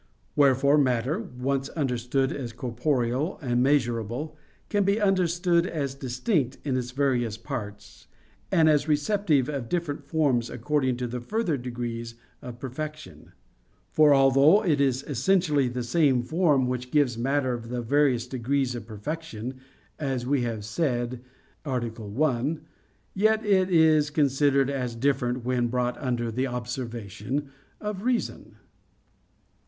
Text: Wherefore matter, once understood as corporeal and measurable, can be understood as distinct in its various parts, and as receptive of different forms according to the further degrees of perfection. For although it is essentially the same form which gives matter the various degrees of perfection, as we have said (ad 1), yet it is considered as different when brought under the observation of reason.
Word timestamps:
Wherefore 0.35 0.79
matter, 0.79 1.19
once 1.37 1.69
understood 1.69 2.33
as 2.33 2.53
corporeal 2.53 3.37
and 3.39 3.61
measurable, 3.61 4.35
can 4.67 4.83
be 4.83 4.99
understood 4.99 5.67
as 5.67 5.93
distinct 5.93 6.57
in 6.63 6.75
its 6.75 6.89
various 6.89 7.37
parts, 7.37 8.07
and 8.51 8.67
as 8.67 8.87
receptive 8.87 9.47
of 9.47 9.69
different 9.69 10.03
forms 10.03 10.49
according 10.49 10.97
to 10.97 11.07
the 11.07 11.19
further 11.21 11.55
degrees 11.55 12.15
of 12.41 12.57
perfection. 12.57 13.33
For 13.91 14.11
although 14.11 14.65
it 14.65 14.81
is 14.81 15.03
essentially 15.03 15.67
the 15.67 15.83
same 15.83 16.23
form 16.23 16.65
which 16.67 16.89
gives 16.89 17.15
matter 17.15 17.55
the 17.59 17.83
various 17.83 18.25
degrees 18.25 18.73
of 18.73 18.87
perfection, 18.87 19.59
as 19.99 20.25
we 20.25 20.41
have 20.41 20.65
said 20.65 21.21
(ad 21.63 21.95
1), 21.95 22.61
yet 23.13 23.45
it 23.45 23.69
is 23.69 24.09
considered 24.09 24.71
as 24.71 24.95
different 24.95 25.45
when 25.45 25.67
brought 25.67 25.95
under 25.99 26.31
the 26.31 26.47
observation 26.47 27.51
of 27.79 28.01
reason. 28.01 28.55